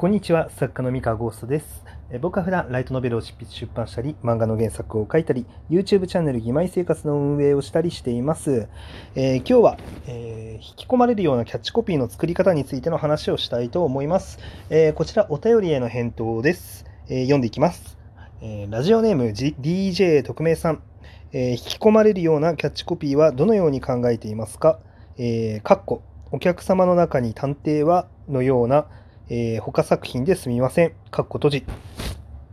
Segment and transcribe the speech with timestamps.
[0.00, 1.84] こんにちは、作家の三河ゴーストです。
[2.22, 8.66] 僕は普段ライトノベルを執筆出版したり、漫画の原作を書いたり、YouTube チャンネル義妹生活の運営をしたりしています。
[9.14, 14.38] えー今日は、えー引き込まれるようなキャッチコピーの作り方についての話をしたいと思います。
[14.70, 16.86] えーこちらお便りへの返答です。
[17.10, 17.98] え読んでいきます。
[18.40, 20.82] えラジオネーム、G、DJ 特命さん、
[21.34, 24.78] え引き込まれるようなキャッチコピーはどのように考えていますか？
[25.18, 26.00] えーかっこ
[26.32, 28.86] お客様の中に探偵はのような、
[29.32, 30.92] えー他作品ですみません。
[31.12, 31.64] かっこ閉じ。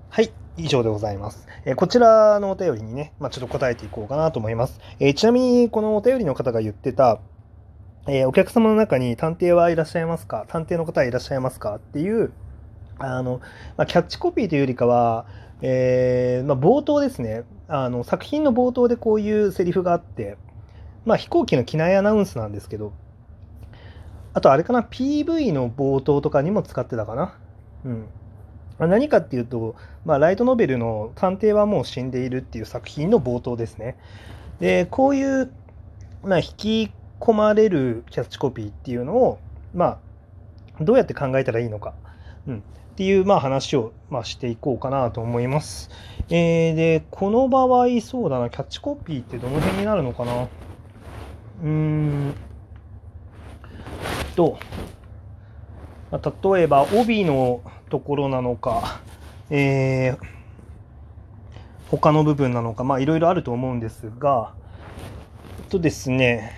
[0.09, 1.47] はい、以上でございます。
[1.65, 4.79] えーこちらのお便りにね、まあ、ちょっと答えていこうかなと思います。
[4.99, 7.19] えーちなみに、このお便りの方が言ってた、
[8.07, 10.45] えお客様の中に探偵はいらっしゃいますか？
[10.49, 11.77] 探偵の方はいらっしゃいますか？
[11.77, 12.31] っていう、
[12.99, 13.41] あの、
[13.75, 15.25] まあ、キャッチコピーというよりかは、
[15.63, 20.37] えまあ、冒頭ですねあの、作品の冒頭でこういうセリフがあって、
[21.05, 22.93] まあ、飛行機の機内アナウンスなんですけど、
[24.37, 27.33] あとあれかな、PV の冒頭とかにも使ってたかな。
[27.85, 28.07] うん。
[28.77, 33.97] 何かっていうと、まあ、ライトノベルの探偵はもう死んでいるっていう作品の冒頭ですね。
[34.59, 35.51] で、こういう、
[36.21, 39.39] まあ、引き込まれるキャッチコピーっていうのを、
[39.73, 39.99] ま
[40.79, 41.95] あ、どうやって考えたらいいのか、
[42.47, 42.61] うん、っ
[42.95, 45.89] ていう、まあ、話を、まあ、していこうかなと思います。
[46.29, 52.35] えーで、この場合、そうだな、キャッチコピーってどの辺になるのかなうーん
[54.37, 54.57] と、
[56.11, 59.01] まあ例えば帯のところなのか、
[59.49, 60.37] えー
[61.89, 64.53] 他の部分なのか、まあいろいろあると思うんですが、
[65.57, 66.51] えっとですね、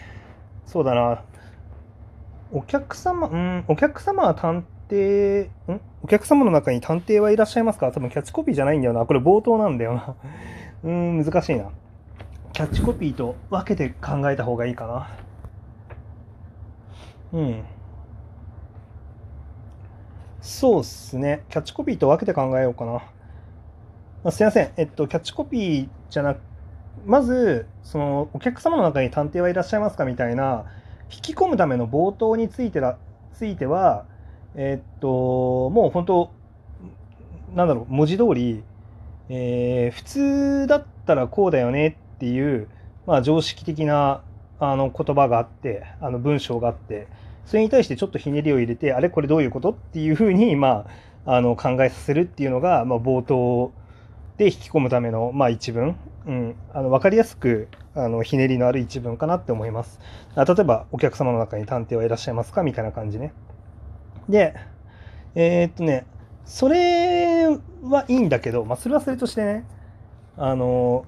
[0.66, 1.22] そうだな、
[2.52, 5.82] お客様、うん、お客様は探偵、ん？
[6.02, 7.92] お客様の中に探偵はいらっしゃいますか？
[7.92, 9.06] 多分キャッチコピーじゃないんだよな。
[9.06, 10.16] これ冒頭なんだよな。
[10.84, 11.66] うん、難しいな。
[12.52, 15.10] キャッチコピーと分けて考えた方がいいかな。
[17.32, 17.66] うん。
[20.42, 21.46] そうっすね。
[21.50, 23.02] キャッチコピーと分けて考えようかな。
[24.24, 24.72] あすいません。
[24.78, 26.40] えっと、キャッチコピーじゃなく、
[27.06, 30.66] まず、その、お客様の中に探偵はいらっしゃいますかみたいな、
[31.12, 32.98] 引き込むための冒頭についてら
[33.34, 34.06] ついては、
[34.56, 36.32] えっと、もう本当、
[37.56, 38.64] なんだろう、文字通り、
[39.30, 42.68] えー普通だったらこうだよねっていう、
[43.08, 44.22] まあ、常識的な
[44.60, 47.08] あの言葉があって、あの文章があって、
[47.46, 50.86] それに対してちょっとひねりを入れて、あれこれどういうことっていうふうに、 ま
[51.26, 53.72] あ、あの考えさせるっていうのが、まあ、冒頭
[54.38, 60.00] で引き込むための、まあ、一文、うん、あの分かりやすくあのひねりのある一文かなって思います。
[60.36, 63.34] あ例えば、お客様の中に探偵はいらっしゃいますかみたいな感じね。
[64.28, 64.54] で、
[65.36, 66.06] えーっとね、
[66.46, 67.48] それ
[67.84, 69.66] はいいんだけど、まあ、それはそれとしてね、
[70.38, 71.06] あの、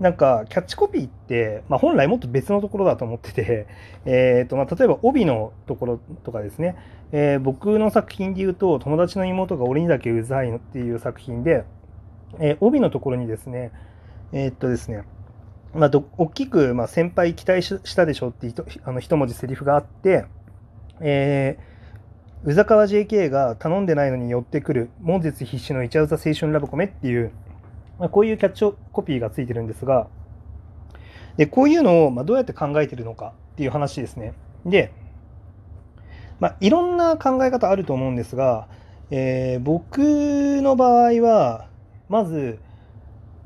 [0.00, 3.66] なんか、キャッチコピーって、まあ、本来もっと別のところだと思ってて、
[4.04, 6.76] えーと、まあ、例えば帯のところとかですね、
[7.12, 11.64] えー僕の作品で言うと、友達の妹が俺にだけうざいのっていう作品で、
[12.38, 13.70] えー帯のところにですね、
[14.32, 15.02] えーっとですね、
[15.74, 20.24] まあ、ど大きく、まあ、先輩期待したでしょって一あの一文字セリフがあって、
[21.00, 21.76] えー
[22.44, 27.32] 宇佐川 JK が頼んでないのに寄ってくる、門絶必至のイチャウザ青春ラブコメっていう、
[27.98, 30.08] まあ、こういうキャッチコピーがついてるんですが、
[31.36, 34.34] でこういうのをまあどうやって考えてるのかっていう話ですね。
[34.64, 34.92] で、
[36.40, 38.68] まあ、いろんな考え方あると思うんですが、
[39.10, 39.98] えー僕
[40.62, 41.68] の場合は、
[42.08, 42.58] まず、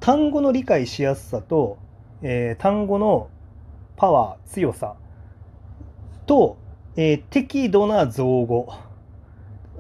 [0.00, 1.78] 単語の理解しやすさと、
[2.22, 3.28] えー単語の
[3.97, 4.97] パワー、強さ
[6.27, 6.56] と、
[6.97, 8.72] えー適度な造語、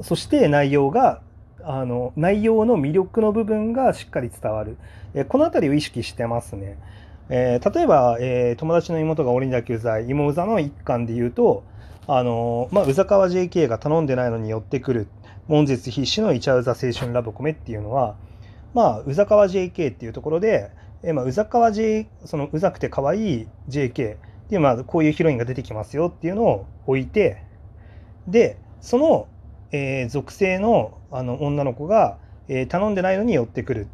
[0.02, 1.22] そして内容が、
[1.64, 4.76] あの、内容の魅力の部分がしっかり伝わる。
[5.14, 6.78] えーこのあたりを意識してますね。
[7.28, 11.64] えー例えば、えー友達の妹が俺にだけうざい、妹うざの一環で言うと、
[12.06, 15.06] あのーまあ、宇佐川 JK が頼んでないのに寄ってくる、
[15.48, 18.16] 門絶必至のイチャウザ青春ラブコメっていうのは、
[18.74, 20.70] まあ、宇佐川 JK っていうところで、
[21.02, 23.92] えーまあ、宇佐川 J、そのうざくて可愛い JK っ
[24.48, 27.42] ていう、まあ、こういうヒロインが出てきますよっていうのを置いて、
[28.26, 29.28] で、その、
[29.72, 32.18] えー属性のあの女の子が、
[32.48, 33.88] えー頼んでないのに寄ってくる。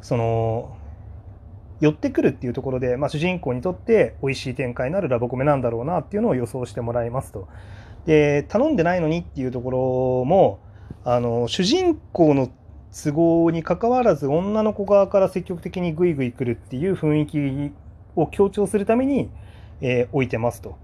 [0.00, 0.76] その、
[1.80, 7.48] 寄ってくるっていうところで、まあ、主人公にとって美味しい展開のあるラブコメなんだろうなっていうのを予想してもらいますと。
[8.06, 10.60] で、頼んでないのにっていうところも、
[11.04, 12.50] あの、主人公の
[12.92, 17.74] 都合に関わらず女の子側から積極的にグイグイ来るっていう雰囲気
[18.16, 19.30] を強調するために、
[19.80, 20.76] えー置いてますと。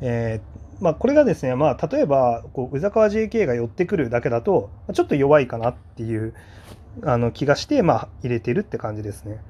[0.00, 6.34] えーまあ、これがですね、まあ、例えばこう宇佐川 JK が寄ってくるだけだとちょっと弱いかなっていう
[7.02, 9.40] あの気がして、まあ、入れてるって感じですね。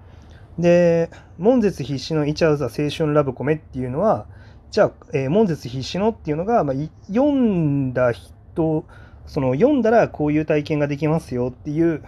[0.58, 4.26] で、門絶必至のイチャウザ青春ラブコメっていうのは、
[4.70, 6.76] じゃあ、えー門絶必至のっていうのが、まあ、
[7.08, 8.12] 読んだ
[8.54, 8.84] と
[9.26, 12.02] その読んだらこういう体験ができますよっていう、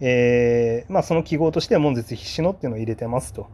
[0.00, 3.48] えーまあ、その記号としては門絶必至のっていうのを入れてますと。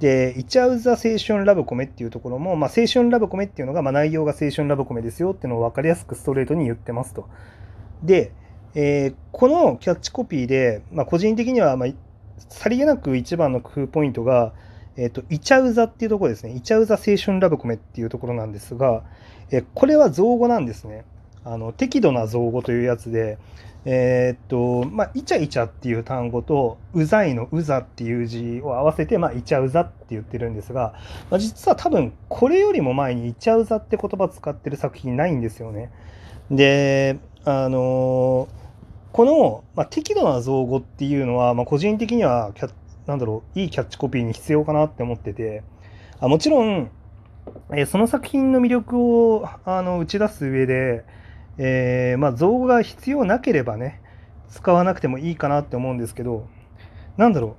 [0.00, 7.28] で、イチャウザ青春ラブコメっていうところも、まあ、青春ラブコメっていうのが、まあ、内容が青春ラブコメですよっていうのを分かりやすくストレートに言ってますと。
[8.02, 8.32] で、
[8.74, 11.88] えー、このキャッチコピーで、まあ、個人的には、まあ、
[12.48, 14.52] さりげなく一番の工夫ポイントが、
[14.96, 16.54] えっ、ー、と、イチャウザっていうところですね。
[16.54, 19.04] イチャウザ青春ラブコメっていうところなんですが、
[19.50, 21.04] えー、これは造語なんですね。
[21.44, 23.38] あの、適度な造語というやつで、
[23.86, 30.94] えー、っと、まあ、イチャイチャっていう単語と、うざいのうざっていう字を合わせて、まあ、イチャウザって言ってるんですが、
[31.30, 35.90] まあ、実は多分、これよりも前にイチャウザって言葉使ってる作品ないんですよね。
[36.50, 38.48] で、あの
[39.12, 42.70] この、まあ、適度な造語っていうのは、まあ、個人的にはキャ
[43.06, 45.62] なんだろう、いいキャッチコピーに必要かなって思ってて、
[46.20, 46.90] あもちろん、
[47.70, 51.04] えー、その作品の魅力をあの打ち出す上で、
[51.58, 54.00] えー、まあ、造語が必要なければね、
[54.48, 56.46] 使わなくてもいいかなって思うんですけど、
[57.16, 57.56] なんだろ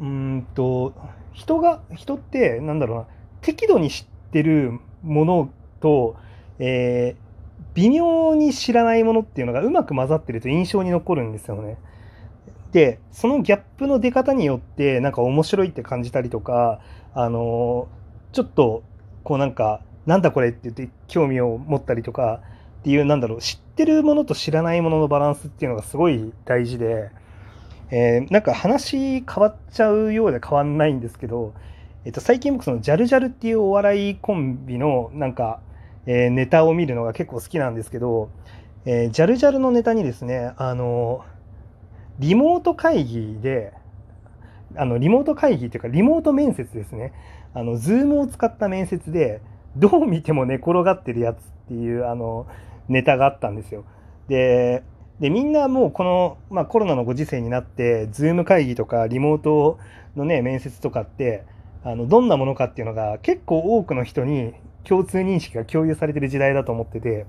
[0.00, 0.94] う、うんと、
[1.32, 3.06] 人が、人って、なんだろうな、
[3.40, 5.50] 適度に知ってるもの
[5.80, 6.16] と、
[6.58, 7.30] えー、
[7.74, 11.78] 微妙に知らないものっていうのがうまく混ざってると印象に残るんですよね。
[12.72, 16.80] で、そのギャップの出方によって、なんか面白いって感じたりとか、
[17.14, 17.88] あの
[18.32, 18.82] ちょっと、
[19.24, 22.40] こうなんか、なんだこれって言って興味を持ったりとか、
[22.80, 27.10] っていう、なんだろう、知ってるものと知らないもののバランスっていうのがすごい大事で、
[27.90, 31.52] えー、なんか話変わっちゃうようで変わんないんですけど、
[32.04, 35.60] えっと、最近僕そのジャルジャルっていうお笑いコンビのなんか、
[36.06, 38.30] えー、ネタを見るのが結構好きなんですけど、
[38.86, 41.24] えー、ジャルジャルのネタにですね、あの、
[42.18, 43.74] リモート会議で、
[44.76, 47.12] あの、リモート会議っていうか、リモート面接ですね。
[47.54, 49.42] あの、 Zoomを使った面接で、
[49.76, 52.46] どう見ても寝転がってるやつっていう、あの、
[52.90, 53.84] ネタがあったんですよ。
[54.28, 54.82] で、
[55.20, 59.78] でみんなもうこの、まあ、コロナのご時世になって、 Zoom会議とかリモート
[60.16, 61.44] のね、面接とかって、
[61.82, 64.52] あのどんなものかっていうのが結構多くの人に
[64.84, 67.26] 共通認識が共有されてる時代だと思ってて、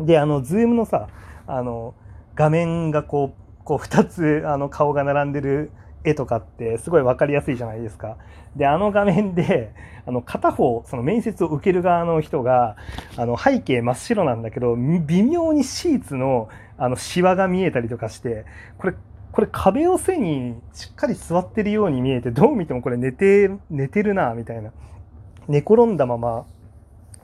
[0.00, 1.08] で、あの、ズームのさ、
[1.46, 1.94] あの、
[2.34, 5.70] 画面がこう、こう2つあの顔が並んでる
[6.04, 8.16] 絵とかってすごい分かりやすいじゃないですか。
[8.56, 9.72] で、あの画面で、
[10.06, 12.76] あの片方、その面接を受ける側の人が、
[13.16, 18.44] あの背景真っ白なんだけど、微妙にシーツのあのシワが見えたりとかして、
[18.78, 18.94] これ、
[19.32, 24.70] これ壁を背にしっかり座ってるように見えて、どう見てもこれ寝て、寝てるな、みたいな。
[25.48, 26.44] 寝転んだまま、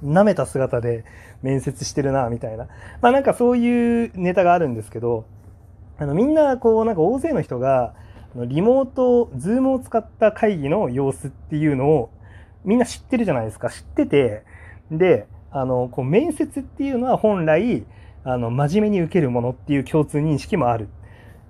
[0.02, 1.04] 舐めた姿で
[1.42, 2.68] 面接してるな、みたいな。
[3.02, 5.24] まあなんかそういうネタがあるんですけど、
[5.98, 7.94] あのみんなこうなんか大勢の人が、
[8.36, 12.10] リモート、ズームを使った会議の様子っていうのを
[12.64, 13.70] みんな知ってるじゃないですか。
[13.70, 14.44] 知ってて、
[14.90, 17.84] で、あの、こう面接っていうのは本来、
[18.22, 20.88] あの、真面目に受けるものっていう共通認識もある。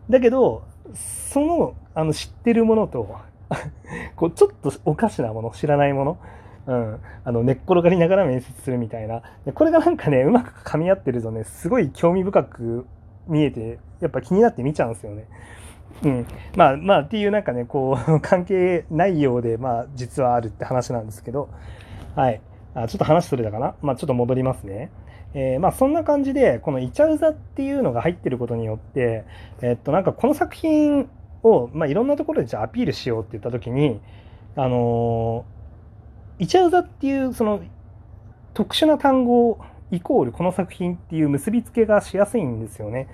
[0.08, 3.16] だけど、その、あの、知ってるものと、
[4.16, 6.18] こう、ちょっとおかしなもの、知らないもの、
[6.66, 9.22] うん、あの、寝っ転がりながら面接するみたいな。
[9.44, 12.86] でこれがなんかね、うまく噛み合ってるとね、すごい興味深く
[13.26, 15.26] 見えて、やっぱ気になって見ちゃうんですよね。
[16.02, 16.26] うん、
[16.56, 21.48] まあまあっていうなんかねこう 関係ないようでまあ実はあるって話なんですけど。
[22.16, 22.40] はい。
[22.74, 23.74] あちょっと話それだかな？
[23.82, 24.90] まあちょっと戻りますね。
[25.34, 29.24] えー、まあそんな感じでこのイチャウザっていうのが入ってることによって
[29.62, 31.08] えっとなんかこの作品
[31.42, 34.00] をまあいろんなところでじゃアピールしようって言った時に
[34.56, 37.60] あのー、イチャウザっていうその
[38.54, 39.58] 特殊な単語
[39.92, 43.08] イコールこの作品っていう結びつけがしやすいんですよね。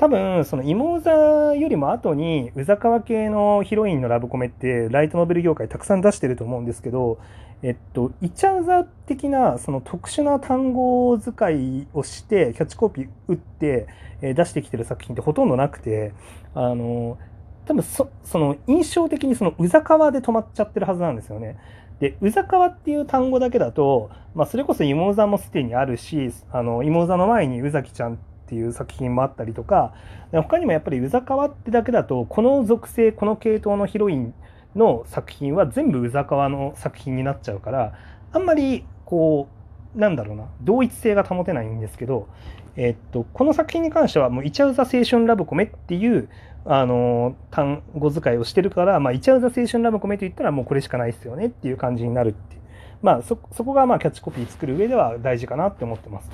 [0.00, 7.18] 多分、その芋座よりも後に、宇佐川系のヒロインのラブコメって、ライトノベル業界たくさん出してると思うんですけど、
[7.62, 13.88] えっと、イチャウザ的な、その特殊な単語使いをして、キャッチコピー打って、
[14.22, 16.14] え出してきてる作品ってほとんどなくて、
[16.54, 17.18] あの、
[17.66, 21.58] 多分そ、その印象的にその宇佐川で止まっちゃってるはずなんですよね。
[22.00, 28.18] で、宇佐川っていう単語だけだと、まあ、それこそ芋座もすでにあるし、あの、芋座の前に宇崎ちゃん
[28.50, 29.94] っていう作品もあったりとか
[30.32, 34.34] 他にもやっぱり宇佐川ってだけだとこの属性この系統のヒロイン
[34.74, 37.92] の作品は全部宇佐川の作品になっちゃうから
[38.32, 39.48] あんまりこ
[39.94, 42.28] うなんだろうな同一性が保てないんですけど、
[42.74, 46.28] えっと、この作品に関してはもうイチャウザ青春ラブコメっていう
[46.64, 52.60] あの単語使いをしてるから、まあ、イチャウザ青春ラブコメと言ったらもうこれしかないですよねっていう感じになるっていう
[53.02, 56.30] まあそこがまあキャッチコピー作る上では大事かなって思ってます。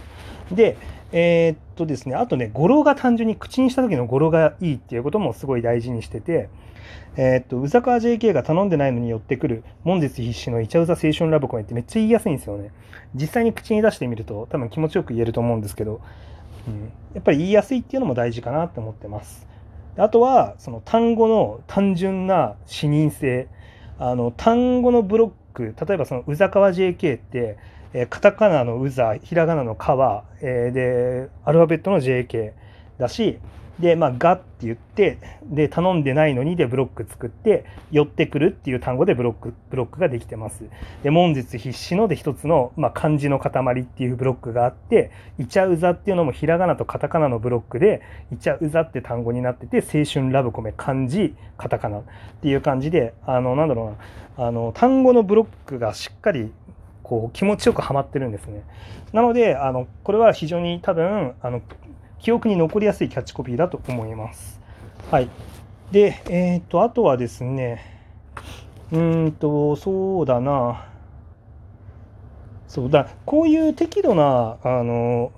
[0.53, 0.77] で、
[1.13, 6.49] えー、っとですね、あとね、語呂が単純に口にした時の語呂がいいっていうこともすごい大事にしてて、
[7.17, 12.71] えー、っと、宇坂 JK が頼んでないのに寄ってくる、門絶必至のイチャウザ青春ラブコメってめっちゃ言いやすいんですよね。
[13.15, 16.01] 実際に口に出してみると多分気持ちよく言えると思うんですけど、
[16.67, 19.47] うん、やっぱり言いやすいっていうのも大事かなって思ってます。
[19.97, 23.49] あとは、その単語の単純な視認性。
[23.99, 27.57] あの、単語のブロック、例えばその宇坂 JK って、
[27.93, 32.53] え、カタカナのうざ、ひらがなのかは、えー、で、アルファベットの JK
[32.99, 33.39] だし、
[33.79, 40.65] で、まあ、がって言って、で、頼んでないのにでブロック作って、寄ってくるっていう単語でブロック、ブロックができてます。
[41.03, 48.01] で、門実必至ので一つの、まあ、漢字の塊っていうブロックがあって、イチャウザっていうのもひらがなとカタカナのブロックで、
[48.33, 52.03] イチャウザって単語になってて、青春ラブコメ、漢字、カタカナっ
[52.41, 53.95] ていう感じで、あの、なんだろ
[54.39, 56.51] うな、あの、単語のブロックがしっかり
[57.07, 58.65] こう気持ちよくはまってるんですね。
[59.13, 61.63] なので、あのこれは非常に多分あの
[62.19, 64.61] 記憶に残りやすいキャッチコピーだと思います。
[65.13, 65.31] はい。
[65.93, 67.81] で、えっ、と、あとはですね、
[68.91, 70.89] うんと、そうだな。
[72.67, 75.31] そうだ、こういう適度な、あの、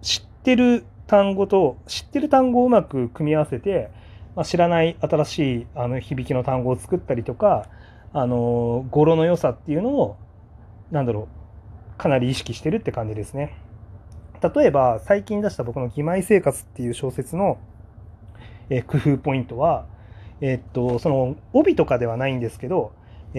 [0.00, 3.90] 知ってる単語と、知ってる単語をうまく組み合わせて、
[4.34, 7.66] まあ、知らない新しいあの響きの単語を作ったりとか、
[8.14, 10.16] あの、語呂の良さっていうのを
[10.92, 11.26] なんだろ
[11.96, 13.56] う、かなり意識してるって感じですね。
[14.54, 17.58] 例えば、最近出した僕の義妹生活っていう小説の、
[18.68, 19.86] え工夫ポイントは、
[20.40, 22.92] えっと、その帯とかではないんですけど、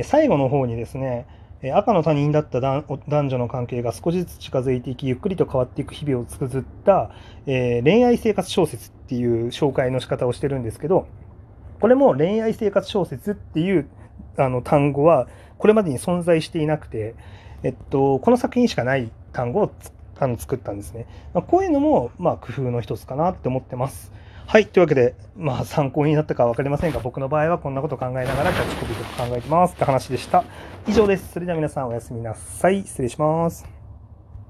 [0.04, 1.28] 最後の方にですね、
[1.76, 7.12] 赤の他人だった男女の関係が少しずつ近づいていき、ゆっくりと変わっていく日々を綴った、
[7.46, 11.08] えー、恋愛生活小説っていう紹介の仕方をしてるんですけど、
[11.80, 13.88] これも恋愛生活小説っていう
[14.38, 15.28] あの単語は
[15.58, 17.16] これまでに存在していなくて、
[17.64, 19.72] えっと、この作品しかない単語を
[20.20, 21.08] あの作ったんですね。
[21.34, 24.12] まあ、こういうのも、まあ、工夫の一つかなって思ってます。
[24.46, 24.68] はい。
[24.68, 30.44] というわけで、まあ、参考になったかは分かりませんが、僕の場合はこんなこと考えながらキャッチコピーとか考えてますって話でした。
[30.88, 31.32] 以上です。
[31.32, 32.84] それでは皆さんおやすみなさい。
[32.84, 33.83] 失礼します。